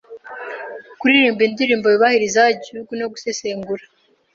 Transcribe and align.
Kuririmba 0.99 1.41
indirimbo 1.47 1.85
yubahiriza 1.89 2.41
Igihugu 2.55 2.91
no 2.99 3.05
gusesengura 3.11 3.83